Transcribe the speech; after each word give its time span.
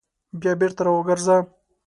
بیا 0.39 0.53
بېرته 0.59 0.81
راوګرځه! 0.85 1.37